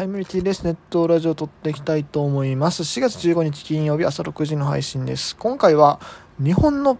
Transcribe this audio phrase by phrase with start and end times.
[0.00, 0.64] はい、無理ティです。
[0.64, 2.84] ネットラジオを撮っていきたいと思います。
[2.84, 5.36] 4月15日金曜日朝6時の配信です。
[5.36, 6.00] 今回は
[6.42, 6.96] 日本の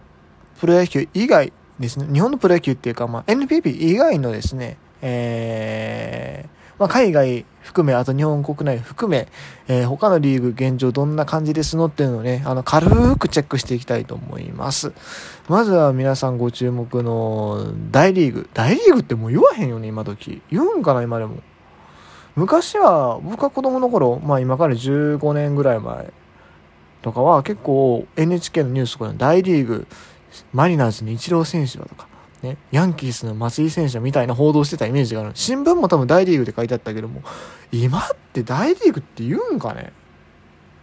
[0.59, 2.05] プロ野球以外ですね。
[2.13, 9.27] 日本のプロ野球っていうか、まあ、NPB 以外のですね、えー、まあ、海外含め、あと日本国内含め、
[9.67, 14.93] えー、他のリーグ現状どんな感じですのっていうのをね、あの、軽くチェックしていきたいと思います。
[15.47, 18.49] まずは皆さんご注目の大リーグ。
[18.53, 20.43] 大リーグってもう言わへんよね、今時。
[20.51, 21.37] 言うんかな、今でも。
[22.35, 26.11] 昔は、僕が子供の頃、まあ今から15年ぐらい前
[27.01, 29.87] とかは結構 NHK のニュースとかで大リーグ、
[30.53, 32.07] マリナーズにイチロー選手だとか、
[32.41, 35.31] ね、ヤンキースの松井選手みたいな報道してたイメージがある。
[35.33, 37.21] 新聞も多分大リーグで書いてあったけども、
[37.71, 38.01] 今っ
[38.33, 39.91] て大リーグって言うんかね？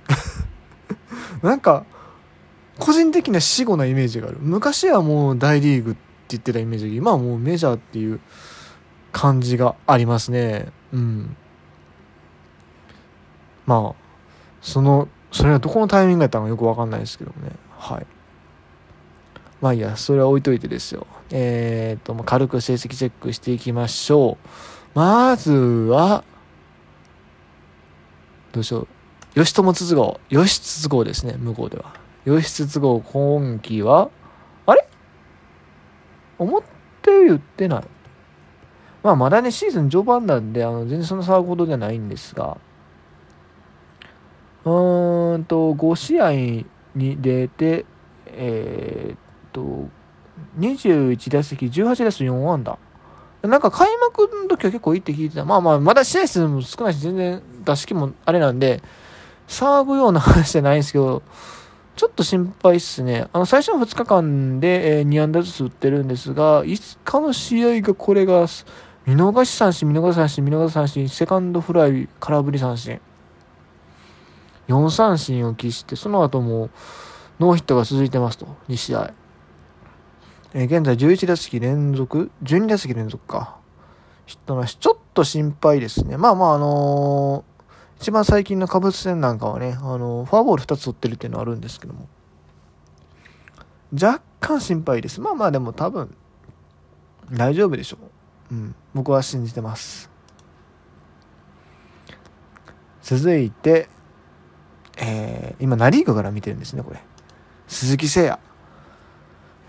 [1.42, 1.84] なんか、
[2.78, 4.38] 個人的な死後なイメージがある。
[4.40, 8.20] 昔はもう大リーグって言ってたイメージが、今はもうメジャーっていう
[9.12, 10.72] 感じがありますね。
[10.92, 11.36] うん。
[13.66, 14.02] まあ、
[14.62, 17.52] その、それはどこのタイミングやったのかよくわかんないですけどもね。
[17.76, 18.06] はい。
[19.60, 21.06] まあいいや、それは置いといてですよ。
[21.30, 24.98] えー、っと、まあ、軽く成績チェックしていきましょう。
[24.98, 26.24] まずは、
[28.52, 28.88] どうしよう。
[29.34, 30.20] 吉友筒号。
[30.30, 31.92] 吉筒号ですね、向こうでは。
[32.24, 34.10] 吉筒号今季は、
[34.66, 34.88] あれ？
[36.38, 36.62] 思っ
[37.02, 37.84] たより言ってない。
[39.02, 42.58] まあまだね、シーズン序盤なんで、あの、全然そんな騒ぐほどじゃないんですが、
[44.64, 46.32] うーんと、5試合
[46.94, 47.84] に出て、
[48.26, 49.18] えー、っ
[49.52, 49.88] と、
[50.58, 52.78] 21打席、18打数4安打。
[53.42, 55.44] なんか開幕の時は結構いいって聞いてた。
[55.44, 58.82] まあまあ、まだ試合数も少ないし、全然打式もあれなんで、
[59.46, 61.22] 騒ぐような話じゃないんですけど、
[61.94, 63.28] ちょっと心配っすね。
[63.32, 68.46] あの、最初の2日間で、えー2安打ずつ打ってるんですが、5日の試合がこれが、
[69.08, 73.00] 見逃し三振、見逃し三振、見逃し三振、セカンドフライ、空振り三振。
[74.68, 76.68] 4三振を喫して、その後も
[77.40, 79.14] ノーヒットが続いてますと、2試合。
[80.52, 83.56] えー現在11打席連続 ?12 打席連続か。
[84.26, 84.76] ヒットなし。
[84.76, 86.18] ちょっと心配ですね。
[86.18, 92.06] まあまあ、あのー一番最近のカブス戦なんかはね、あのーフォアボール2つ取ってるっていうのはあるんですけども。
[93.90, 95.22] 若干心配です。
[95.22, 96.14] まあまあでも多分、
[97.32, 98.17] 大丈夫でしょう。
[98.50, 98.74] うん。
[98.94, 100.10] 僕は信じてます。
[103.02, 103.88] 続いて、
[104.98, 107.00] えー、今、ナリーグから見てるんですね、これ。
[107.66, 108.38] 鈴木誠也。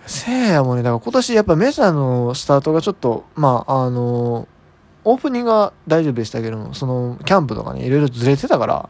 [0.03, 4.47] 誠也もね、だから今年やっぱメジャーのスタートがちょっと、まあ、あの
[5.05, 8.89] オープニングは大丈夫でしたけども、その、キャンプとかね、いろいろずれてたから、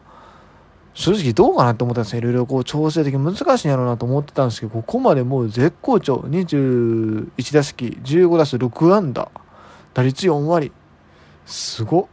[0.93, 2.19] 正直どうかなって思ったんですよ。
[2.19, 6.17] いろいろこう調整的に難しいんやろうなと思ってたんですけど、ここまでもう絶好調。
[6.27, 9.29] 21打席、15打数6安打。
[9.93, 10.71] 打率4割。
[11.45, 12.07] すごっ。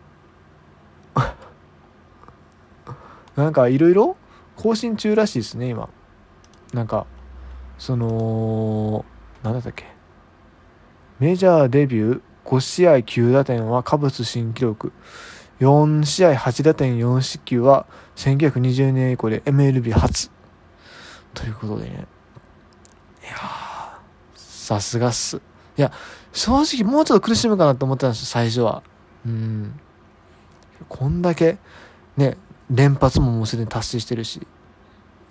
[3.37, 4.17] なんかいろいろ
[4.57, 5.89] 更新中らしいですね、今。
[6.73, 7.07] なんか、
[7.79, 9.05] その、
[9.43, 9.85] なんだったっけ。
[11.19, 14.93] メジャーデビュー5試合9打点はカブス新記録。
[15.61, 20.31] 4試合8打点4四球は1920年以降で MLB 初。
[21.35, 22.07] ということでね。
[23.23, 24.01] いや、
[24.35, 25.41] さすがっす。
[25.77, 25.93] いや、
[26.33, 28.83] 正直もうちょっと苦しむかなと思ってたんですよ、最初は。
[29.27, 29.79] うん。
[30.89, 31.59] こんだけ、
[32.17, 32.37] ね、
[32.71, 34.47] 連発ももうすでに達成してるし、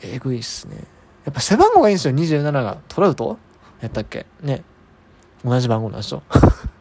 [0.02, 0.78] えぐいっすね。
[1.26, 2.78] やっぱ背番号がいいんですよ、27が。
[2.88, 3.38] トラウト？
[3.82, 4.26] やったっけ？
[4.42, 4.64] ね。
[5.44, 6.24] 同じ番号なんでしょ。
[6.30, 6.74] あ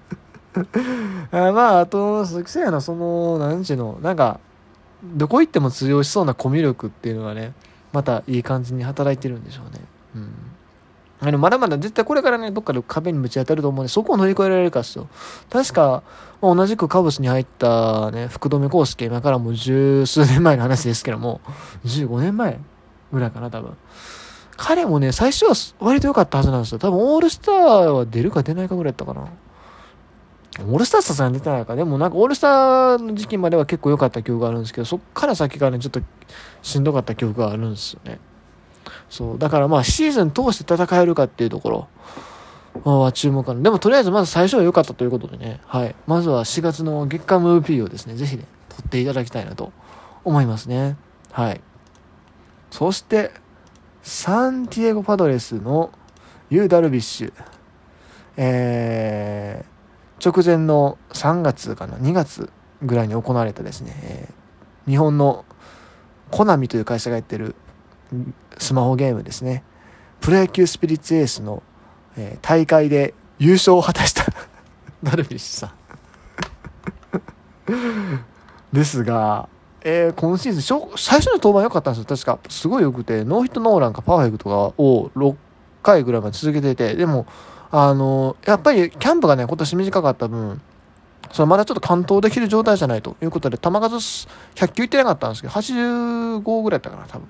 [1.52, 4.40] まあ、あと、鈴木誠也のその、なんちゅうの、なんか、
[5.02, 7.52] どこ行っても通用しそうなコミュ力っていうのがね、
[7.92, 9.80] またいい感じに働いてるんでしょうね。
[10.16, 10.32] うん。
[11.24, 15.08] あの、まだまだ絶対これからね、どっかで壁にぶち当たると思うんで、そこを乗り越えられるかっすよ。
[15.50, 16.02] 確か、
[16.42, 21.40] まあ同じくカブスに入ったね、福留孝介、今からもう十数年前の話ですけども、
[21.84, 22.58] 15年前
[23.12, 23.76] ぐらいかな、多分。
[24.56, 26.78] 彼もね、最初は割と良かったはずなんですよ。
[26.78, 27.54] 多分オールスター
[27.90, 29.28] は出るか出ないかぐらいやったかな。
[30.60, 31.74] オールスターさすがに出てないか。
[31.74, 36.00] でもなんかオールスターの時期までは結構良かった記憶があるんですけど、そっから先からね、ちょっと
[36.62, 38.20] しんどかった記憶があるんですよね。
[39.08, 39.38] そう。
[39.38, 41.88] だからまあシーズン通して戦えるかっていうとこ
[42.84, 43.60] ろは注目かな。
[43.60, 45.60] でもとりあえずまず最初は良かったということでね。
[45.66, 45.94] はい。
[46.06, 49.72] まずは4月の月間 MVP をですね、ぜひね、取っていただきたいなと
[50.24, 50.96] 思いますね。
[51.32, 51.60] はい。
[52.70, 53.30] そして、
[54.02, 55.92] サンディエゴ・パドレスの
[56.50, 57.32] ユー・ダルビッシュ。
[58.36, 62.50] えー、直前の3月かな、2月
[62.82, 64.44] ぐらいに行われたですね、えー
[64.86, 65.44] 日本の
[66.30, 67.54] コナミという会社がやってる
[68.58, 69.64] スマホゲームですね。
[70.20, 71.62] プロ野球スピリッツエースの、
[72.16, 74.24] えー大会で優勝を果たした
[75.02, 75.72] ダルビッシュさん。
[78.72, 79.48] ですが、
[79.82, 80.62] えー、今シーズン
[80.96, 85.36] 最初の登板良かったんですよ確かすごい良くてノーヒットノーランかパーフェクトがを6
[85.82, 87.26] 回ぐらいまで続けていてでも
[87.70, 90.60] あのやっぱりキャンプがね今年短かった分
[91.32, 97.28] そのまだちょっと完投できる状態じゃないということで球数100球いってなかったんですけど85ぐらいだったかな多分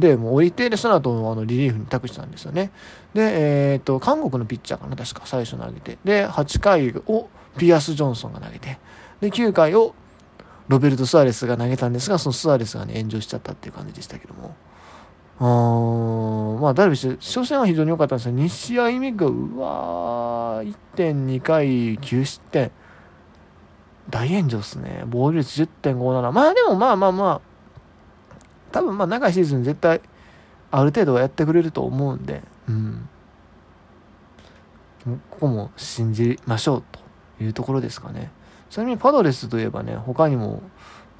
[0.00, 2.72] でもう降りてでその後あのリリーフに託したんですよね。
[3.14, 5.98] でえっ、と韓国のピッチャーかな確か最初投げて。
[6.04, 8.78] で8回をピアス・ジョンソンが投げて。
[9.20, 9.94] で9回を
[10.68, 14.56] ロベルト・スアレスが投げたんですがそのスアレスがね炎上しちゃったっていう感じでしたけども。
[15.42, 22.70] あまあダルビッシュ初戦は非常に良かったんですが2試合目がうわー1.2回9失点。
[24.10, 25.04] 大炎上っすね。
[25.06, 27.49] 防御率10.57まあでもまあまあまあ
[28.72, 30.00] 多分まあ長いシーズン絶対
[30.70, 33.08] ある程度はやってくれると思うんでうん
[35.30, 36.84] ここも信じましょう
[37.38, 38.30] というところですかね
[38.70, 40.62] ちなみにパドレスといえばね、他にも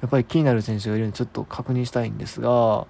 [0.01, 2.87] やっぱり気になる選手がいるのでちょっと確認したいんですが、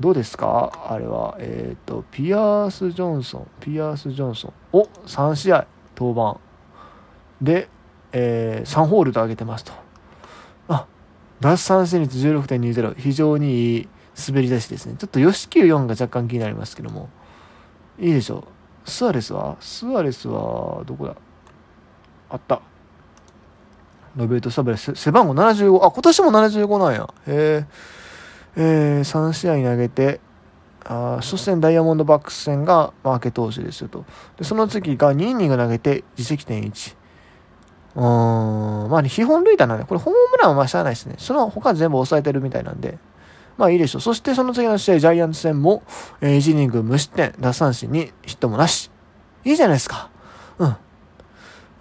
[0.00, 0.86] どうですか？
[0.88, 1.36] あれは。
[1.38, 4.52] えっ、ー、と、ピアース・ジョンソン、ピアース・ジョンソン。
[4.72, 5.66] お !3 試合
[5.96, 6.40] 登板。
[7.42, 7.68] で、
[8.12, 9.72] えー、3ホールド上げてますと。
[11.40, 12.94] 奪三振率16.20。
[12.96, 13.88] 非常にいい
[14.28, 14.96] 滑り出しですね。
[14.98, 17.08] ちょっと吉球4が若干気になりますけども。
[17.98, 18.44] いいでしょ
[18.86, 18.90] う。
[18.90, 19.56] スアレスは？
[19.60, 21.14] スアレスは、どこだ？
[22.30, 22.60] あった。
[24.16, 27.14] ロベルト・サブレス、背番号75、あ、今年も75なんや。
[27.26, 27.66] へえ。
[28.56, 30.20] えー、3試合投げて、
[30.84, 34.04] あ初戦ダイヤモンドバックス戦が負け投手ですよと。
[34.36, 36.96] で、その次が2イニング投げて自責点1。
[37.98, 41.16] うーん、まあ、基本塁打なんで、これホームランはまあしゃあないですね。
[41.18, 42.96] その他全部抑えてるみたいなんで、
[43.56, 44.00] まあいいでしょう。
[44.00, 45.82] そしてその次の試合、ジャイアンツ戦も、
[46.20, 48.90] えー、1イニング無失点、奪三振にヒットもなし。
[49.44, 50.10] いいじゃないですか。
[50.58, 50.68] うん。
[50.68, 50.76] も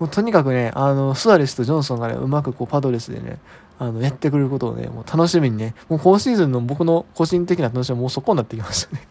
[0.07, 3.37] うとにかくね、あの、スアレスとジョンソンがね、うまくこうパドレスでね、
[3.77, 9.07] あの、やってくれることをね、もう楽しみにね、もう今シーズンの僕の個人的な楽しみはもうそこになってきましたね。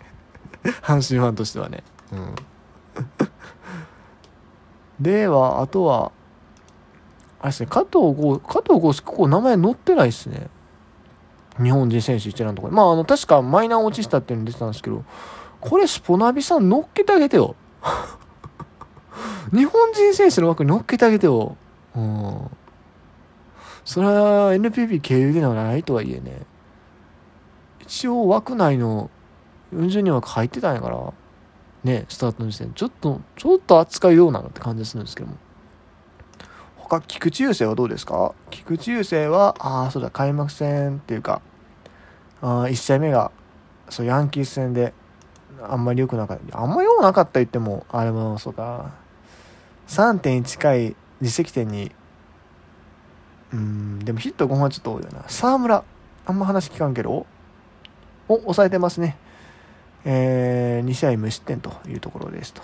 [0.83, 1.85] 阪神ファンとしてはね。
[2.13, 2.35] うん。
[5.01, 6.11] では、あとは、
[7.47, 10.49] あれですね、加藤剛、加藤剛、ここ名前載ってないですね。
[11.63, 15.05] 日本人選手一覧のところまあ、あの、確かマイナー落ちしたっていうの出てたんですけど、
[15.61, 17.55] これスポナビさん乗っけてあげてよ。
[19.55, 21.57] 日本人選手の枠に乗っけてあげてよ。
[21.95, 22.51] うん。
[23.85, 26.41] それは NPB 経由ではないとはいえね。
[27.83, 29.09] 一応枠内の
[29.73, 31.13] 40人枠入ってたんやから、
[31.85, 35.37] ね、スタートの時点ちょっと、ちょっと扱いようなのって感じするんですけども。
[36.89, 38.35] 他、菊池雄星はどうですか？
[38.51, 41.43] 菊池雄星は、ああ、そうだ、開幕戦っていうか、
[42.41, 43.31] あ1試合目が、
[43.89, 44.93] そう、ヤンキース戦で、
[45.63, 46.61] あんまり良くなかった。
[46.61, 48.93] あんまり良くなかった言っても、あれもそうか、
[49.89, 51.93] 3.1回自責点に
[53.53, 55.25] うんでもヒット5本はちょっと多いよな。
[55.29, 55.85] 沢村
[56.27, 57.27] あんま話聞かんけど
[58.29, 59.17] お抑えてますね。
[60.05, 62.63] えー、2試合無失点というところですと。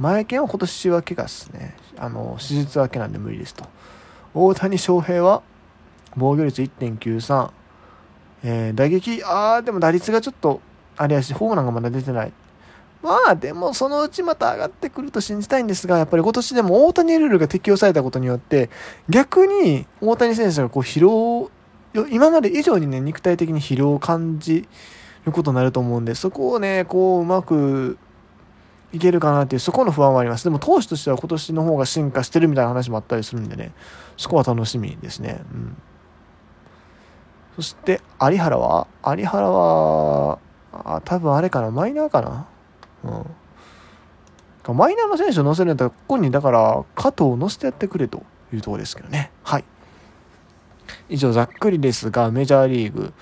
[0.00, 1.76] 前剣は今年は怪我ですね。
[1.98, 3.66] あの手術明けなんで無理ですと。
[4.32, 5.42] 大谷翔平は
[6.16, 7.50] 防御率1.93、
[8.42, 10.62] えー、打撃あーでも打率がちょっと
[10.96, 12.32] あれやしホームランがまだ出てない。
[13.02, 18.70] まあでもそのうちまた上がってくると信じたいんですが、やっぱり今年でも大谷ルールが適用されたことによって、
[19.10, 21.50] 逆に大谷選手がこう疲労、
[22.08, 24.66] 今まで以上にね、肉体的に疲労を感じ
[25.26, 27.98] ることになると思うんで、そこをね、こううまく
[28.92, 30.44] いけるかなっていう、そこの不安はあります。
[30.44, 33.72] でも投手としては今年の方が進化してるみたいな話もあったりするんでね、
[34.16, 35.42] そこは楽しみですね。
[35.52, 35.76] うん。
[37.56, 38.86] そして、有原は？
[39.16, 40.38] 有原は、
[40.72, 42.46] あ、多分あれかな、マイナーかな？
[43.04, 44.76] うん。
[44.76, 49.30] マイナーの選手を乗せるんだったら、ここにだから、加藤を乗せてやってくれというところですけどね。
[49.42, 49.64] はい。
[51.08, 53.12] 以上、ざっくりですが、メジャーリーグ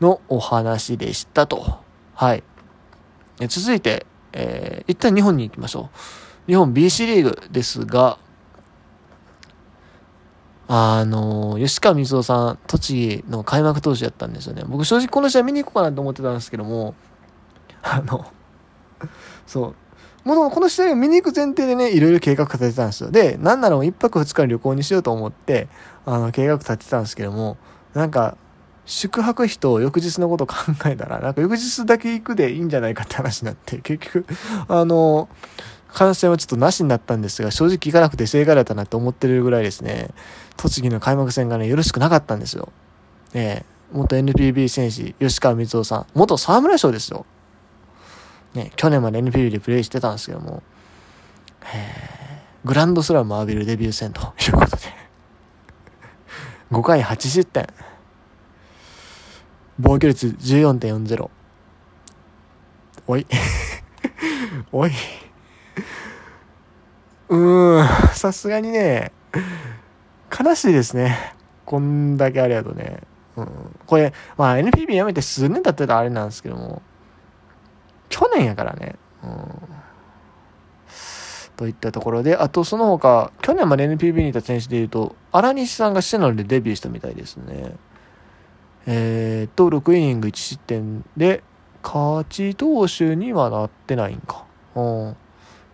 [0.00, 1.80] のお話でしたと。
[2.14, 2.44] はい。
[3.48, 6.50] 続いて、えー、一旦日本に行きましょう。
[6.50, 8.18] 日本 BC リーグですが、
[10.68, 14.64] あの、吉川水夫さん、栃木の開幕投手やったんですよね。
[14.66, 16.94] 僕正直この試合見に行こうかなと思ってたんですけども、
[17.82, 18.24] あの、
[19.46, 19.74] そ
[20.24, 20.28] う。
[20.28, 23.10] もうこの試合を見に行く前提でね、いろいろ計画立ててたんですよ。
[23.10, 25.68] で、なんならもう1泊2日の旅行にしようと思って、
[26.06, 27.56] あの、計画立てたんですけども、
[27.92, 28.36] なんか、
[28.84, 30.54] 宿泊費と翌日のこと考
[30.86, 34.26] えたら、なんか翌日だけ行くでいいんじゃないかって話になって、結局、
[34.68, 35.28] あの、
[35.88, 40.08] 感染はちょっとなしになったんですが、正直行かなくて正解だったなって思ってるぐらいですね、
[40.56, 42.72] 栃木の開幕戦がね、よろしくなかったんですよ。
[43.34, 47.26] ええ元 NPB 選手、吉川光夫さん、元沢村賞ですよ。
[48.54, 50.62] ね、去年まで NPB でプレイしてたんですけども、
[52.64, 54.82] グランドスラムを浴びるデビュー戦ということで
[56.72, 57.66] 5回8失点。
[59.78, 61.28] 防御率14.40。
[63.06, 63.26] おい。
[64.72, 64.90] おい。
[67.28, 69.12] うーん、さすがにね、
[70.38, 71.34] 悲しいですね。
[71.64, 73.00] こんだけあれやとね。
[73.36, 73.48] うん。
[73.86, 76.82] これ、まあ NPB やめて数年経ってたらあれなんですけども、
[78.08, 78.96] 去年やからね。
[79.24, 79.72] うん。
[81.56, 87.74] といったところで、あとその他、去年まで NPB にいた選手でいうと、荒西さんがシェノルでデビューしたみたいですね。
[88.86, 91.42] えー、っと、6イニング1失点で、
[91.82, 94.44] 勝ち投手にはなってないんか。
[94.74, 95.16] うん。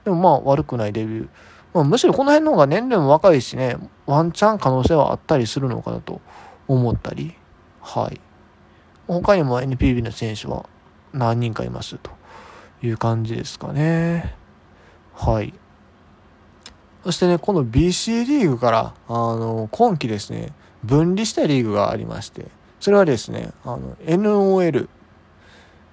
[0.05, 1.29] でもまあ悪くないデビュー。
[1.75, 6.21] まあ、むしろこの辺の方が年齢も若いしね、ワンチャン可能性はあったりするのかなと
[6.67, 7.35] 思ったり。
[7.81, 8.21] はい。
[9.07, 10.69] 他にも NPB の選手は
[11.13, 12.11] 何人かいますと
[12.83, 14.35] いう感じですかね。
[15.15, 15.55] はい。
[17.05, 20.53] そしてね、この BC リーグから、あの、今季ですね、
[20.85, 22.47] 分離したリーグがありまして、
[22.81, 24.89] それはですね、あの、NOL、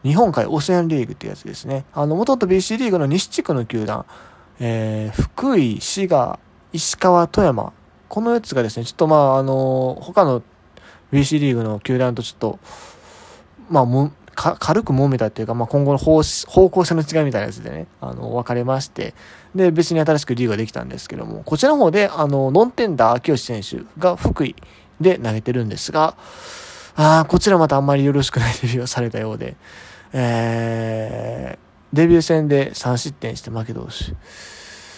[0.04, 1.86] 日本海オセアンリーグってやつですね。
[1.94, 4.06] あの、もともと BC リーグの西地区の球団、
[4.60, 6.39] えー、福井、滋賀、
[6.74, 7.74] 石川、富山、
[8.08, 10.44] このやつがですね、ちょっとまあ、あの、他の
[11.12, 12.60] BC リーグの球団とちょっと、
[13.70, 19.15] まあ、も、軽く揉めたっていうか、まあ、今後の方方向性の違いみたいなやつでね、あの、分かれまして、
[19.56, 24.56] で、別に新しくリーグができたんですけども、こちらの方で、あの、ノンテンダー秋吉選手が福井
[25.00, 26.15] で投げてるんですが、
[26.96, 29.56] ああ、こちらまたあんまりよろしくないデビューをされたようで、
[30.14, 34.16] えー、デビュー戦で3失点して負け同士。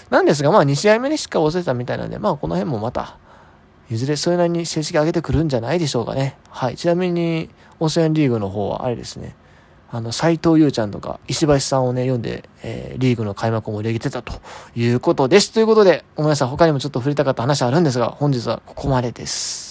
[0.10, 3.18] なんですが、まあ2試合目にしっかり押せたみたいなんで、まあこの辺もまた、
[3.90, 6.38] いずれそれなりに成績上げてくるんじゃないでしょうかね。
[6.50, 6.76] はい。
[6.76, 7.50] ちなみに、
[7.80, 9.36] オセアンリーグの方はあれですね。
[9.90, 14.34] あの、斎藤優ちゃんとか、石橋さんをね、読んで、えー、リーグの開幕を盛り上げてたと
[14.76, 15.52] いうことです。
[15.52, 16.50] ということで、ごめんなさい。
[16.50, 19.67] 他にもちょっと触れたかった話あるんですが、本日はここまでです。